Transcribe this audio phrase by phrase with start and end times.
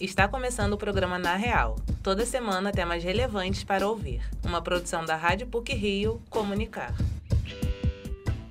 [0.00, 1.76] Está começando o programa Na Real.
[2.02, 4.22] Toda semana temas relevantes para ouvir.
[4.42, 6.94] Uma produção da Rádio PUC Rio Comunicar.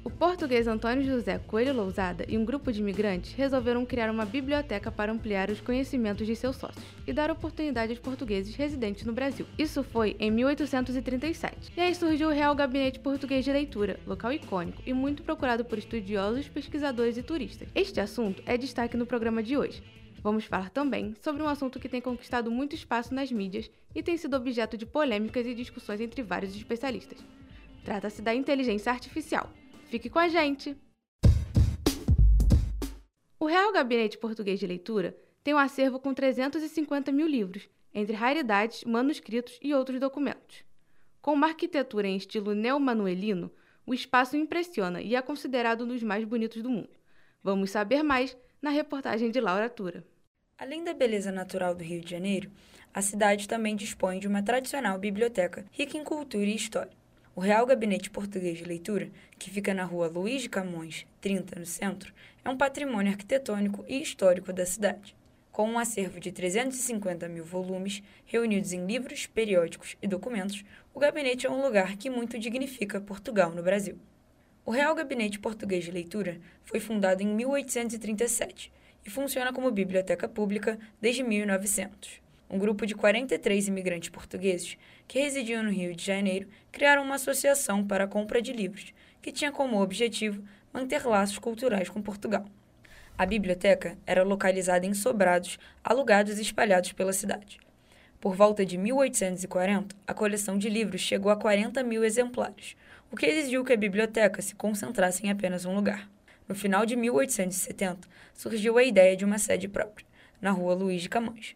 [0.04, 4.92] O português Antônio José Coelho Lousada e um grupo de imigrantes resolveram criar uma biblioteca
[4.92, 9.48] para ampliar os conhecimentos de seus sócios e dar oportunidade aos portugueses residentes no Brasil.
[9.58, 11.74] Isso foi em 1837.
[11.76, 15.80] E aí surgiu o Real Gabinete Português de Leitura, local icônico e muito procurado por
[15.80, 17.68] estudiosos, pesquisadores e turistas.
[17.74, 19.82] Este assunto é destaque no programa de hoje.
[20.22, 24.18] Vamos falar também sobre um assunto que tem conquistado muito espaço nas mídias e tem
[24.18, 27.20] sido objeto de polêmicas e discussões entre vários especialistas.
[27.86, 29.50] Trata-se da inteligência artificial.
[29.86, 30.76] Fique com a gente!
[33.40, 38.84] O Real Gabinete Português de Leitura tem um acervo com 350 mil livros, entre raridades,
[38.84, 40.64] manuscritos e outros documentos.
[41.22, 43.52] Com uma arquitetura em estilo neomanuelino,
[43.86, 46.90] o espaço impressiona e é considerado um dos mais bonitos do mundo.
[47.42, 50.04] Vamos saber mais na reportagem de Laura Tura.
[50.58, 52.52] Além da beleza natural do Rio de Janeiro,
[52.94, 56.92] a cidade também dispõe de uma tradicional biblioteca rica em cultura e história.
[57.34, 61.66] O Real Gabinete Português de Leitura, que fica na rua Luiz de Camões, 30, no
[61.66, 65.16] centro, é um patrimônio arquitetônico e histórico da cidade.
[65.54, 71.48] Com um acervo de 350 mil volumes, reunidos em livros, periódicos e documentos, o gabinete
[71.48, 73.98] é um lugar que muito dignifica Portugal no Brasil.
[74.70, 78.72] O Real Gabinete Português de Leitura foi fundado em 1837
[79.04, 82.22] e funciona como biblioteca pública desde 1900.
[82.48, 87.84] Um grupo de 43 imigrantes portugueses que residiam no Rio de Janeiro criaram uma associação
[87.84, 92.46] para a compra de livros, que tinha como objetivo manter laços culturais com Portugal.
[93.18, 97.60] A biblioteca era localizada em sobrados alugados e espalhados pela cidade.
[98.22, 102.76] Por volta de 1840, a coleção de livros chegou a 40 mil exemplares,
[103.12, 106.08] o que exigiu que a biblioteca se concentrasse em apenas um lugar.
[106.48, 110.06] No final de 1870, surgiu a ideia de uma sede própria,
[110.40, 111.56] na rua Luiz de Camões.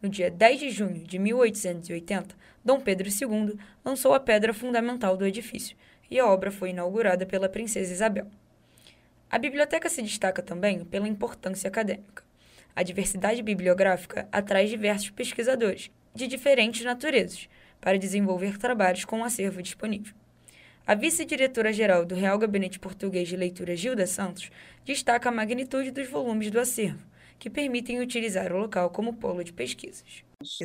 [0.00, 5.26] No dia 10 de junho de 1880, Dom Pedro II lançou a pedra fundamental do
[5.26, 5.76] edifício
[6.08, 8.28] e a obra foi inaugurada pela princesa Isabel.
[9.28, 12.22] A biblioteca se destaca também pela importância acadêmica.
[12.76, 17.48] A diversidade bibliográfica atrai diversos pesquisadores, de diferentes naturezas,
[17.80, 20.14] para desenvolver trabalhos com o acervo disponível.
[20.84, 24.50] A vice-diretora-geral do Real Gabinete Português de Leitura, Gilda Santos,
[24.84, 27.06] destaca a magnitude dos volumes do acervo,
[27.38, 30.24] que permitem utilizar o local como polo de pesquisas.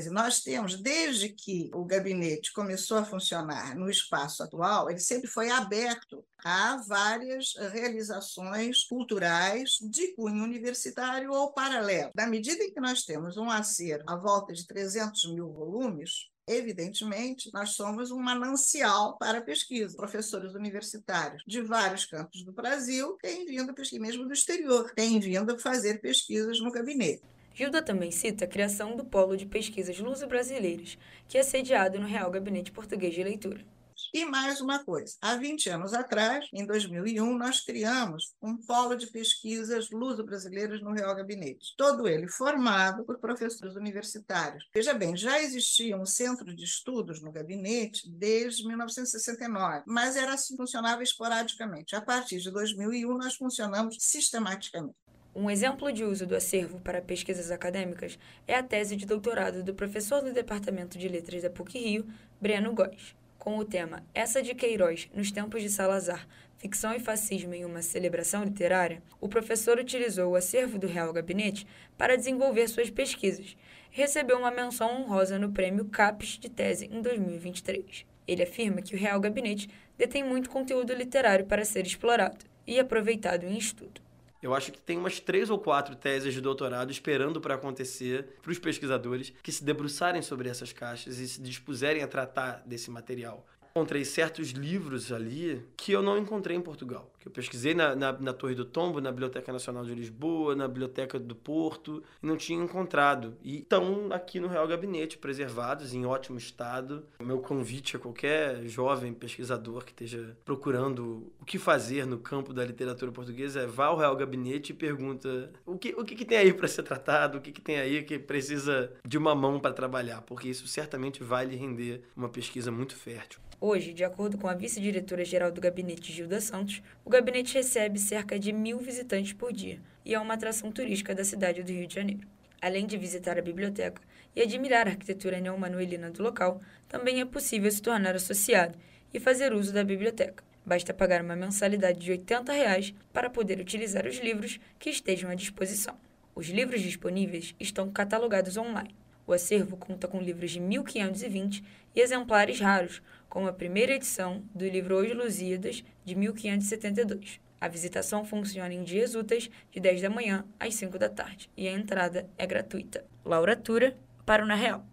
[0.10, 5.52] Nós temos, desde que o gabinete começou a funcionar no espaço atual, ele sempre foi
[5.52, 12.10] aberto a várias realizações culturais de cunho universitário ou paralelo.
[12.16, 17.52] Na medida em que nós temos um acervo à volta de 300 mil volumes, evidentemente,
[17.53, 19.97] nós somos um manancial para pesquisa.
[19.97, 26.00] Professores universitários de vários campos do Brasil têm vindo, mesmo do exterior, têm vindo fazer
[26.00, 27.22] pesquisas no gabinete.
[27.53, 30.97] Gilda também cita a criação do Polo de Pesquisas Luso-Brasileiras,
[31.28, 33.66] que é sediado no Real Gabinete Português de Leitura.
[34.13, 39.07] E mais uma coisa, há 20 anos atrás, em 2001, nós criamos um polo de
[39.07, 44.66] pesquisas luso-brasileiras no Real Gabinete, todo ele formado por professores universitários.
[44.73, 50.56] Veja bem, já existia um centro de estudos no gabinete desde 1969, mas era assim,
[50.56, 51.95] funcionava esporadicamente.
[51.95, 54.95] A partir de 2001, nós funcionamos sistematicamente.
[55.35, 59.75] Um exemplo de uso do acervo para pesquisas acadêmicas é a tese de doutorado do
[59.75, 62.07] professor do Departamento de Letras da PUC-Rio,
[62.41, 63.16] Breno Góes
[63.47, 66.28] com o tema Essa de Queiroz nos tempos de Salazar,
[66.58, 71.66] ficção e fascismo em uma celebração literária, o professor utilizou o acervo do Real Gabinete
[71.97, 73.56] para desenvolver suas pesquisas
[73.90, 78.06] recebeu uma menção honrosa no prêmio CAPES de tese em 2023.
[78.28, 83.46] Ele afirma que o Real Gabinete detém muito conteúdo literário para ser explorado e aproveitado
[83.46, 84.02] em estudo.
[84.47, 88.50] Eu acho que tem umas três ou quatro teses de doutorado esperando para acontecer para
[88.50, 93.46] os pesquisadores que se debruçarem sobre essas caixas e se dispuserem a tratar desse material
[93.78, 97.12] encontrei certos livros ali que eu não encontrei em Portugal.
[97.20, 100.68] Que eu pesquisei na, na, na, Torre do Tombo, na Biblioteca Nacional de Lisboa, na
[100.68, 103.36] Biblioteca do Porto, e não tinha encontrado.
[103.44, 107.06] E estão aqui no Real Gabinete, preservados, em ótimo estado.
[107.19, 112.51] O meu convite a qualquer jovem pesquisador que esteja procurando o que fazer no campo
[112.54, 116.25] da literatura portuguesa é vá ao Real Gabinete e pergunta o que, o que, que
[116.25, 119.60] tem aí para ser tratado, o que, que tem aí que precisa de uma mão
[119.60, 123.40] para trabalhar, porque isso certamente vai lhe render uma pesquisa muito fértil.
[123.59, 128.54] Hoje, de acordo com a vice-diretora-geral do gabinete Gilda Santos, o gabinete recebe cerca de
[128.54, 132.27] mil visitantes por dia e é uma atração turística da cidade do Rio de Janeiro.
[132.62, 134.00] Além de visitar a biblioteca
[134.36, 138.77] e admirar a arquitetura neomanuelina do local, também é possível se tornar associado
[139.12, 140.44] e fazer uso da biblioteca.
[140.63, 145.36] Basta pagar uma mensalidade de 80 reais para poder utilizar os livros que estejam à
[145.36, 145.98] disposição.
[146.36, 148.94] Os livros disponíveis estão catalogados online.
[149.27, 151.62] O acervo conta com livros de 1520
[151.94, 157.41] e exemplares raros, como a primeira edição do livro Hoje Lusíadas, de 1572.
[157.59, 161.68] A visitação funciona em dias úteis, de 10 da manhã às 5 da tarde, e
[161.68, 163.06] a entrada é gratuita.
[163.25, 164.85] Laura Tura, para o Na Real.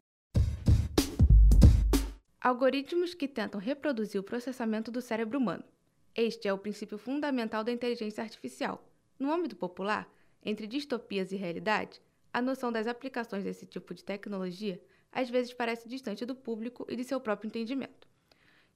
[2.41, 5.63] Algoritmos que tentam reproduzir o processamento do cérebro humano.
[6.13, 8.85] Este é o princípio fundamental da inteligência artificial.
[9.17, 10.13] No âmbito popular,
[10.45, 12.01] entre distopias e realidade,
[12.35, 14.83] a noção das aplicações desse tipo de tecnologia
[15.13, 18.09] às vezes parece distante do público e de seu próprio entendimento.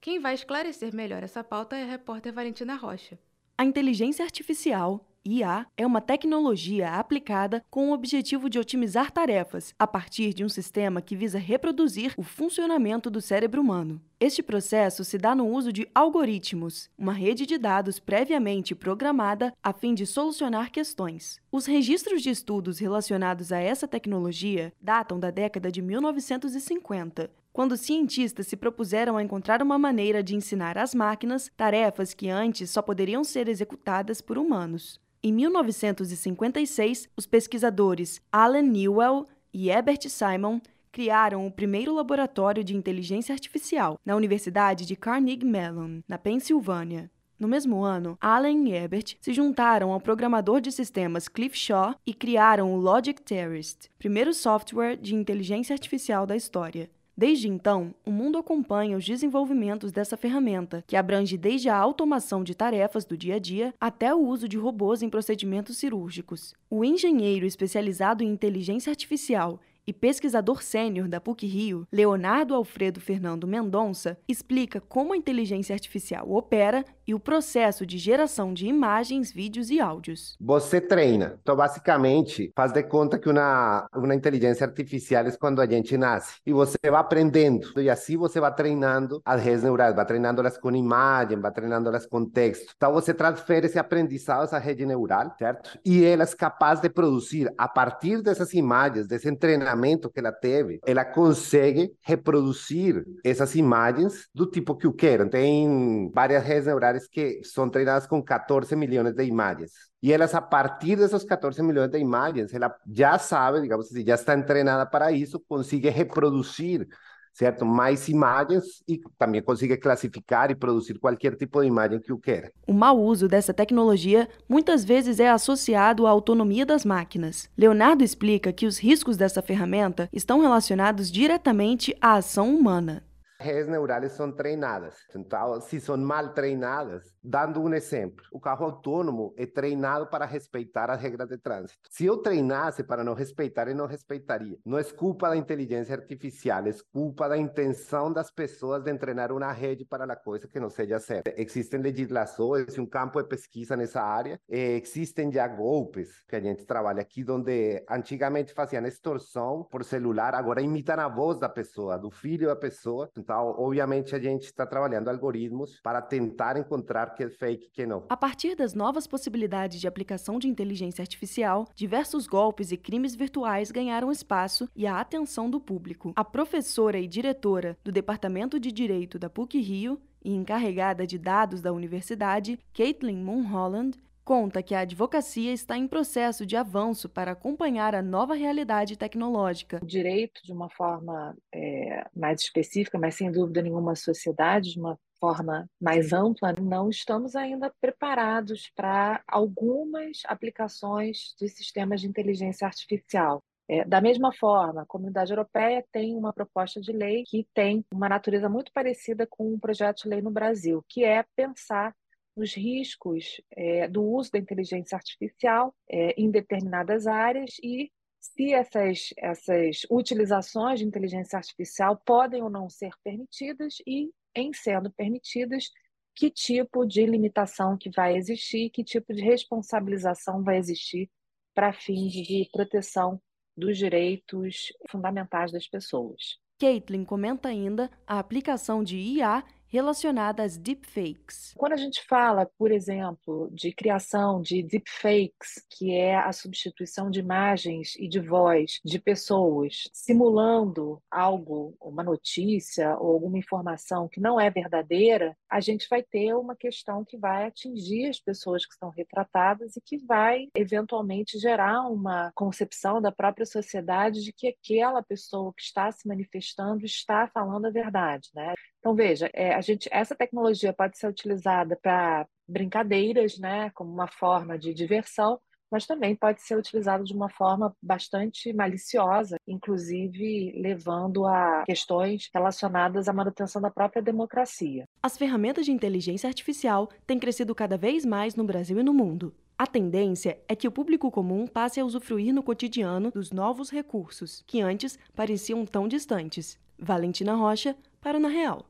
[0.01, 3.19] Quem vai esclarecer melhor essa pauta é a repórter Valentina Rocha.
[3.61, 9.85] A inteligência artificial IA é uma tecnologia aplicada com o objetivo de otimizar tarefas a
[9.85, 14.01] partir de um sistema que visa reproduzir o funcionamento do cérebro humano.
[14.21, 19.73] Este processo se dá no uso de algoritmos, uma rede de dados previamente programada a
[19.73, 21.41] fim de solucionar questões.
[21.51, 27.29] Os registros de estudos relacionados a essa tecnologia datam da década de 1950,
[27.59, 32.71] quando cientistas se propuseram a encontrar uma maneira de ensinar às máquinas tarefas que antes
[32.71, 35.01] só poderiam ser executadas por humanos.
[35.21, 40.61] Em 1956, os pesquisadores Alan Newell e Herbert Simon
[40.93, 47.11] criaram o primeiro laboratório de inteligência artificial na Universidade de Carnegie Mellon, na Pensilvânia.
[47.41, 52.15] No mesmo ano, Alan e Herbert se juntaram ao programador de sistemas Cliff Shaw e
[52.15, 56.89] criaram o Logic Terrorist, primeiro software de inteligência artificial da história.
[57.19, 62.55] Desde então, o mundo acompanha os desenvolvimentos dessa ferramenta, que abrange desde a automação de
[62.55, 66.55] tarefas do dia a dia até o uso de robôs em procedimentos cirúrgicos.
[66.71, 74.19] O engenheiro especializado em inteligência artificial e pesquisador sênior da PUC-Rio, Leonardo Alfredo Fernando Mendonça,
[74.29, 79.81] explica como a inteligência artificial opera e o processo de geração de imagens, vídeos e
[79.81, 80.37] áudios.
[80.39, 81.39] Você treina.
[81.41, 86.35] Então, basicamente, faz de conta que uma, uma inteligência artificial é quando a gente nasce.
[86.45, 87.81] E você vai aprendendo.
[87.81, 91.89] E assim você vai treinando as redes neurais, vai treinando elas com imagem, vai treinando
[91.89, 92.75] elas com texto.
[92.77, 95.79] Então, você transfere esse aprendizado essa rede neural, certo?
[95.83, 99.78] E ela é capaz de produzir, a partir dessas imagens, desse treinamento
[100.13, 105.29] que ela teve, ela consegue reproduzir essas imagens do tipo que eu quero.
[105.29, 109.73] Tem várias redes neurais que son treinadas con 14 millones de imágenes.
[110.01, 114.05] Y ellas a partir de esos 14 millones de imágenes, ella ya sabe, digamos así,
[114.05, 116.89] ya está entrenada para eso, consigue reproducir
[117.39, 117.65] certo?
[117.65, 122.51] Mais imagens e também consiga classificar e produzir qualquer tipo de imagem que o queira.
[122.67, 127.49] O mau uso dessa tecnologia muitas vezes é associado à autonomia das máquinas.
[127.57, 133.05] Leonardo explica que os riscos dessa ferramenta estão relacionados diretamente à ação humana.
[133.41, 134.97] Redes neurais são treinadas.
[135.15, 140.91] Então, se são mal treinadas, dando um exemplo, o carro autônomo é treinado para respeitar
[140.91, 141.79] as regras de trânsito.
[141.91, 144.57] Se eu treinasse para não respeitar, ele não respeitaria.
[144.65, 149.53] Não é culpa da inteligência artificial, é culpa da intenção das pessoas de treinar uma
[149.53, 151.31] rede para a coisa que não seja certa.
[151.37, 154.41] Existem legislações um campo de pesquisa nessa área.
[154.49, 160.63] existem já golpes que a gente trabalha aqui, onde antigamente faziam extorsão por celular, agora
[160.63, 163.11] imitam a voz da pessoa, do filho da pessoa.
[163.19, 168.05] Então, obviamente, a gente está trabalhando algoritmos para tentar encontrar que é fake, que não.
[168.09, 173.73] A partir das novas possibilidades de aplicação de inteligência artificial, diversos golpes e crimes virtuais
[173.73, 176.13] ganharam espaço e a atenção do público.
[176.15, 181.73] A professora e diretora do Departamento de Direito da PUC-Rio e encarregada de dados da
[181.73, 188.03] universidade, Caitlin Mulholland, conta que a advocacia está em processo de avanço para acompanhar a
[188.03, 189.81] nova realidade tecnológica.
[189.83, 194.79] O direito, de uma forma é, mais específica, mas sem dúvida nenhuma, a sociedade, de
[194.79, 202.67] uma forma mais ampla, não estamos ainda preparados para algumas aplicações de sistemas de inteligência
[202.67, 203.43] artificial.
[203.71, 208.09] É, da mesma forma, a comunidade europeia tem uma proposta de lei que tem uma
[208.09, 211.95] natureza muito parecida com um projeto de lei no Brasil, que é pensar
[212.35, 219.11] os riscos é, do uso da inteligência artificial é, em determinadas áreas e se essas,
[219.17, 225.71] essas utilizações de inteligência artificial podem ou não ser permitidas e, em sendo permitidas,
[226.15, 231.11] que tipo de limitação que vai existir, que tipo de responsabilização vai existir
[231.55, 233.21] para fins de proteção
[233.57, 236.39] dos direitos fundamentais das pessoas.
[236.59, 241.53] Caitlin comenta ainda a aplicação de IA relacionada às deepfakes.
[241.57, 247.21] Quando a gente fala, por exemplo, de criação de deepfakes, que é a substituição de
[247.21, 254.41] imagens e de voz de pessoas simulando algo, uma notícia ou alguma informação que não
[254.41, 258.91] é verdadeira, a gente vai ter uma questão que vai atingir as pessoas que estão
[258.91, 265.53] retratadas e que vai eventualmente gerar uma concepção da própria sociedade de que aquela pessoa
[265.55, 268.55] que está se manifestando está falando a verdade, né?
[268.79, 274.07] Então veja, é, a gente, essa tecnologia pode ser utilizada para brincadeiras, né, como uma
[274.09, 275.39] forma de diversão,
[275.71, 283.09] mas também pode ser utilizada de uma forma bastante maliciosa, inclusive levando a questões relacionadas
[283.09, 284.85] à manutenção da própria democracia.
[285.03, 289.35] As ferramentas de inteligência artificial têm crescido cada vez mais no Brasil e no mundo.
[289.59, 294.43] A tendência é que o público comum passe a usufruir no cotidiano dos novos recursos,
[294.47, 296.59] que antes pareciam tão distantes.
[296.79, 298.65] Valentina Rocha, para o Na Real.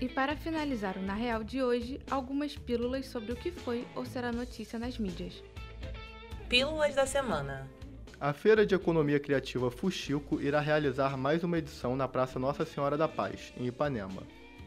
[0.00, 4.04] E para finalizar o Na Real de hoje, algumas pílulas sobre o que foi ou
[4.04, 5.42] será notícia nas mídias.
[6.48, 7.68] Pílulas da semana.
[8.20, 12.96] A Feira de Economia Criativa Fuxico irá realizar mais uma edição na Praça Nossa Senhora
[12.96, 14.22] da Paz, em Ipanema.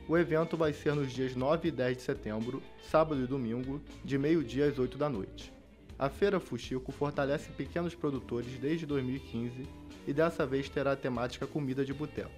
[0.07, 4.17] O evento vai ser nos dias 9 e 10 de setembro, sábado e domingo, de
[4.17, 5.51] meio-dia às 8 da noite.
[5.99, 9.67] A Feira Fuxico fortalece pequenos produtores desde 2015
[10.07, 12.31] e dessa vez terá a temática comida de boteco.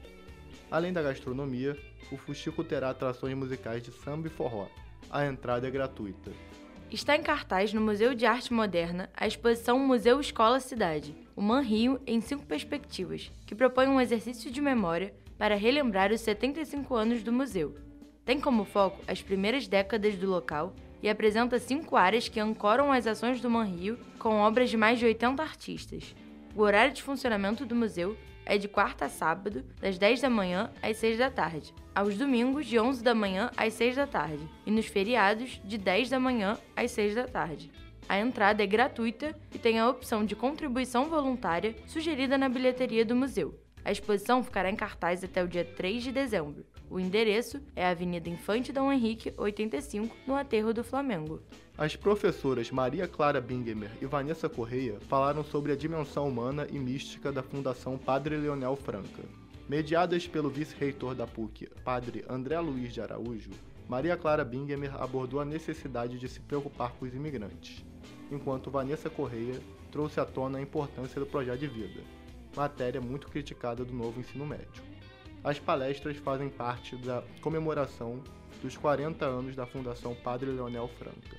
[0.71, 1.77] Além da gastronomia,
[2.11, 4.67] o Fuxico terá atrações musicais de samba e forró.
[5.09, 6.31] A entrada é gratuita.
[6.91, 11.61] Está em cartaz no Museu de Arte Moderna a exposição Museu Escola Cidade, o Man
[11.61, 17.23] Rio em cinco perspectivas, que propõe um exercício de memória para relembrar os 75 anos
[17.23, 17.75] do museu.
[18.25, 23.07] Tem como foco as primeiras décadas do local e apresenta cinco áreas que ancoram as
[23.07, 26.15] ações do Man Rio com obras de mais de 80 artistas.
[26.55, 30.71] O horário de funcionamento do museu é de quarta a sábado, das 10 da manhã
[30.81, 34.71] às 6 da tarde, aos domingos, de 11 da manhã às 6 da tarde, e
[34.71, 37.71] nos feriados, de 10 da manhã às 6 da tarde.
[38.07, 43.15] A entrada é gratuita e tem a opção de contribuição voluntária sugerida na bilheteria do
[43.15, 43.53] museu.
[43.89, 46.63] A exposição ficará em cartaz até o dia 3 de dezembro.
[46.91, 51.41] O endereço é a Avenida Infante Dom Henrique, 85, no Aterro do Flamengo.
[51.75, 57.31] As professoras Maria Clara Bingemer e Vanessa Correia falaram sobre a dimensão humana e mística
[57.31, 59.23] da Fundação Padre Leonel Franca.
[59.67, 63.49] Mediadas pelo vice-reitor da PUC, Padre André Luiz de Araújo,
[63.87, 67.83] Maria Clara Bingemer abordou a necessidade de se preocupar com os imigrantes,
[68.31, 69.59] enquanto Vanessa Correia
[69.91, 72.01] trouxe à tona a importância do projeto de vida,
[72.59, 74.83] matéria muito criticada do novo ensino médio.
[75.41, 78.21] As palestras fazem parte da comemoração
[78.61, 81.37] dos 40 anos da Fundação Padre Leonel Franca.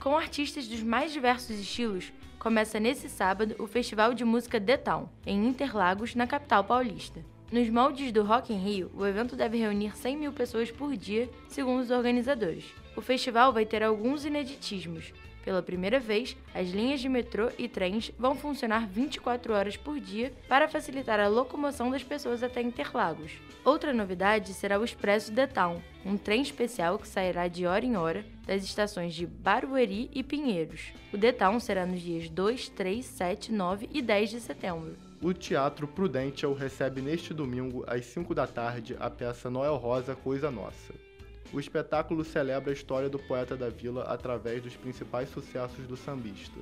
[0.00, 5.08] Com artistas dos mais diversos estilos, começa nesse sábado o Festival de Música The Town,
[5.26, 7.22] em Interlagos, na capital paulista.
[7.52, 11.28] Nos moldes do Rock in Rio, o evento deve reunir 100 mil pessoas por dia,
[11.48, 12.64] segundo os organizadores.
[12.96, 15.12] O festival vai ter alguns ineditismos,
[15.46, 20.32] pela primeira vez, as linhas de metrô e trens vão funcionar 24 horas por dia
[20.48, 23.30] para facilitar a locomoção das pessoas até Interlagos.
[23.64, 27.96] Outra novidade será o Expresso The Town, um trem especial que sairá de hora em
[27.96, 30.92] hora das estações de Barueri e Pinheiros.
[31.14, 34.96] O The Town será nos dias 2, 3, 7, 9 e 10 de setembro.
[35.22, 40.50] O Teatro Prudential recebe neste domingo, às 5 da tarde, a peça Noel Rosa Coisa
[40.50, 41.05] Nossa.
[41.52, 46.58] O espetáculo celebra a história do poeta da vila através dos principais sucessos do sambista.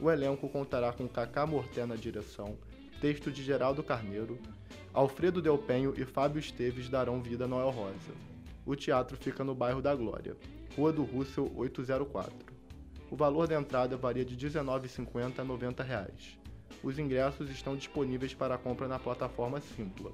[0.00, 2.56] O elenco contará com Cacá Morté na direção,
[3.00, 4.38] texto de Geraldo Carneiro,
[4.94, 8.14] Alfredo Delpenho e Fábio Esteves darão vida a Noel Rosa.
[8.64, 10.36] O teatro fica no bairro da Glória,
[10.76, 12.32] Rua do Russell 804.
[13.10, 16.38] O valor da entrada varia de R$ 19,50 a 90 reais.
[16.82, 20.12] Os ingressos estão disponíveis para compra na plataforma Simpla.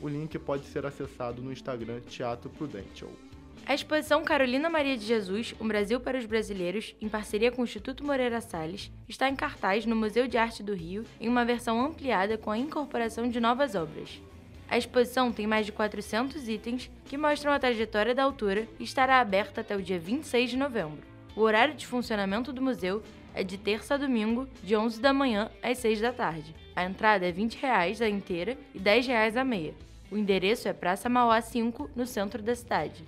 [0.00, 3.10] O link pode ser acessado no Instagram Teatro Prudential.
[3.64, 7.64] A exposição Carolina Maria de Jesus, Um Brasil para os Brasileiros, em parceria com o
[7.64, 11.84] Instituto Moreira Salles, está em cartaz no Museu de Arte do Rio em uma versão
[11.84, 14.20] ampliada com a incorporação de novas obras.
[14.68, 19.20] A exposição tem mais de 400 itens que mostram a trajetória da autora e estará
[19.20, 21.02] aberta até o dia 26 de novembro.
[21.34, 23.02] O horário de funcionamento do museu
[23.34, 26.54] é de terça a domingo, de 11 da manhã às 6 da tarde.
[26.74, 29.74] A entrada é 20 reais a inteira e 10 reais a meia.
[30.08, 33.04] O endereço é Praça Mauá 5, no centro da cidade.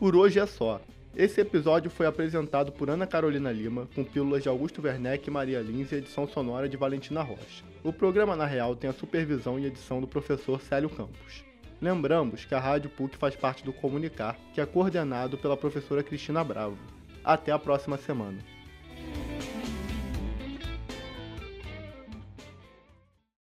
[0.00, 0.80] Por hoje é só.
[1.14, 5.60] Esse episódio foi apresentado por Ana Carolina Lima, com pílulas de Augusto Werneck e Maria
[5.60, 7.62] Lins e edição sonora de Valentina Rocha.
[7.84, 11.44] O programa Na Real tem a supervisão e edição do professor Célio Campos.
[11.82, 16.42] Lembramos que a Rádio PUC faz parte do Comunicar, que é coordenado pela professora Cristina
[16.42, 16.78] Bravo.
[17.22, 18.38] Até a próxima semana.